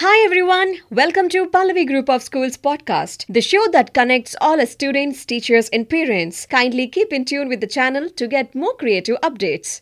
Hi 0.00 0.24
everyone, 0.24 0.76
welcome 0.90 1.28
to 1.30 1.46
Pallavi 1.46 1.84
Group 1.84 2.08
of 2.08 2.22
Schools 2.22 2.56
podcast, 2.56 3.24
the 3.28 3.40
show 3.40 3.66
that 3.72 3.92
connects 3.92 4.36
all 4.40 4.64
students, 4.64 5.24
teachers, 5.26 5.68
and 5.70 5.90
parents. 5.90 6.46
Kindly 6.46 6.86
keep 6.86 7.12
in 7.12 7.24
tune 7.24 7.48
with 7.48 7.60
the 7.60 7.66
channel 7.66 8.08
to 8.10 8.28
get 8.28 8.54
more 8.54 8.76
creative 8.76 9.16
updates. 9.22 9.80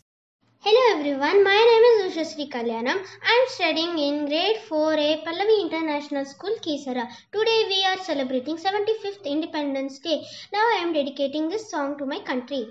Hello 0.61 0.99
everyone, 0.99 1.45
my 1.45 1.59
name 1.71 1.85
is 1.91 2.17
Ushasri 2.17 2.49
Kalyanam. 2.51 2.97
I 3.33 3.35
am 3.41 3.49
studying 3.57 3.99
in 3.99 4.25
grade 4.25 4.57
4A 4.71 5.23
Pallavi 5.23 5.61
International 5.67 6.25
School, 6.25 6.57
Kisara. 6.65 7.07
Today 7.31 7.61
we 7.69 7.85
are 7.91 8.03
celebrating 8.03 8.57
75th 8.57 9.23
Independence 9.27 9.99
Day. 9.99 10.23
Now 10.51 10.65
I 10.77 10.81
am 10.83 10.95
dedicating 10.95 11.51
this 11.51 11.71
song 11.71 11.99
to 11.99 12.07
my 12.07 12.21
country. 12.21 12.69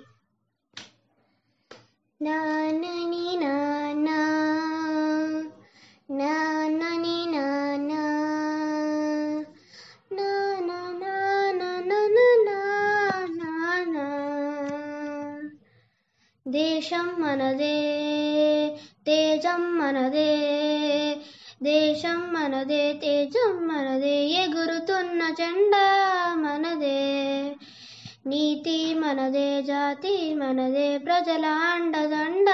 Na 2.20 2.72
na 2.72 3.06
ni 3.14 3.38
na 3.38 3.94
na 3.94 4.45
దేశం 16.48 17.16
మనదే 17.20 17.76
తేజం 19.06 19.78
మనదే. 19.78 20.32
దేశం 21.64 22.34
మనదే 22.34 22.94
తేజం 22.94 23.68
మనదే 23.68 24.26
ఎగురుతున్న 24.26 25.30
జెండా 25.30 25.86
మనదే. 26.38 27.56
నీతి 28.28 28.94
మనదే 28.94 29.62
జాతి 29.62 30.34
మనదే 30.34 30.98
ప్రజల 30.98 31.46
అండదండ 31.46 32.50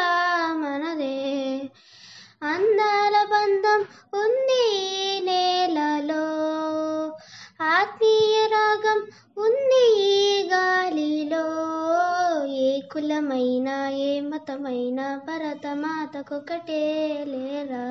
కులమైనా 12.92 13.90
ఏ 13.90 14.22
మతమైనా 14.22 15.22
భరతమాతకొకటే 15.26 16.84
లేరా? 17.28 17.86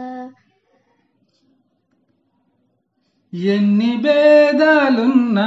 ఎన్ని 3.32 3.96
భేదాలున్నా 3.96 5.46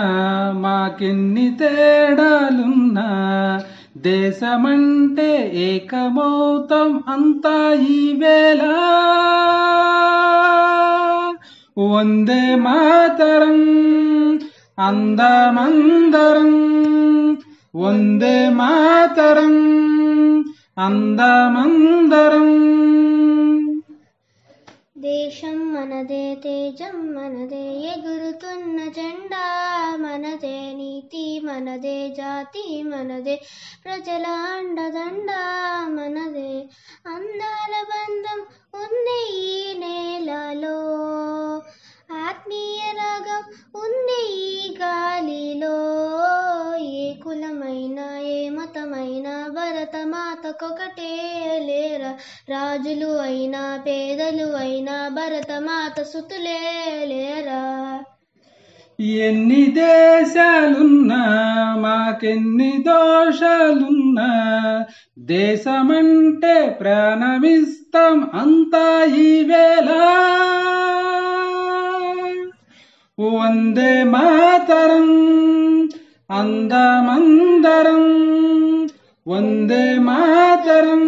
మాకెన్ని 0.54 1.58
తేడాలున్నా 1.58 3.08
దేశమంటే 3.98 5.52
ఏకమౌతం 5.56 7.04
అంతా 7.08 7.74
ఈ 7.74 8.14
వేళ 8.14 8.62
వందే 11.78 12.56
మాతరం 12.56 13.60
అందమందరం. 14.80 16.54
వందే 17.74 18.50
మాతరం 18.50 19.56
అందమందరం. 20.78 22.50
దేశం 24.98 25.74
మనదే 25.74 26.36
తేజం 26.36 27.16
మనదే 27.16 27.64
ఎగురుతున్న 27.84 28.90
జెండా 28.90 29.44
మనదే 29.96 30.74
నీతి 30.74 31.40
మనదే 31.40 32.10
జాతి 32.10 32.84
మనదే 32.84 33.36
ప్రజల 33.86 34.26
అండదండ 34.58 35.32
మనదే. 35.88 36.70
అందాల 37.06 37.74
బంధం 37.84 38.40
ఉంది 38.76 39.20
ఈ 39.36 39.74
నేలలో 39.80 40.78
ఆత్మీయ 42.26 42.92
రాగం 42.92 43.44
ఏ 48.74 48.80
మతమైనా 48.80 49.48
భరతమాతకొకటే 49.48 51.34
లేరా? 51.66 52.16
రాజులు 52.50 53.18
అయినా 53.18 53.80
పేదలు 53.88 54.58
అయినా 54.58 55.08
భరతమాత 55.08 56.02
సుతులే 56.02 56.60
లేరా? 57.06 58.04
ఎన్ని 59.00 59.66
దేశాలున్నా 59.66 61.26
మాకెన్ని 61.80 62.84
దోషాలున్నా 62.88 64.30
దేశమంటే 65.20 66.78
ప్రాణమిస్తాం 66.82 68.32
అంతా 68.34 69.04
ఈ 69.04 69.44
వేళ. 69.44 69.90
వందే 73.20 74.04
మాతరం 74.04 75.34
అందమందరం. 76.32 78.24
വന്ദേ 79.32 79.84
മാതരം 80.06 81.04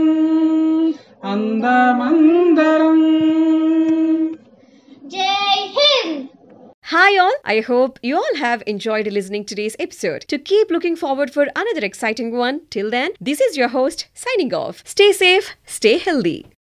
അന്തമന്തരം 1.32 3.02
ജയ് 5.16 5.66
Hind 5.76 6.14
Hi 6.94 7.12
all, 7.22 7.38
I 7.54 7.60
hope 7.70 7.94
you 8.08 8.16
all 8.22 8.36
have 8.44 8.62
enjoyed 8.74 9.08
listening 9.18 9.44
today's 9.52 9.78
episode. 9.86 10.24
To 10.32 10.38
keep 10.50 10.68
looking 10.76 10.98
forward 11.04 11.30
for 11.36 11.46
another 11.62 11.84
exciting 11.90 12.30
one, 12.46 12.58
till 12.76 12.90
then, 12.98 13.12
this 13.30 13.42
is 13.48 13.58
your 13.60 13.72
host 13.78 14.02
signing 14.24 14.54
off. 14.64 14.84
Stay 14.94 15.12
safe, 15.24 15.48
stay 15.78 15.96
healthy. 16.08 16.40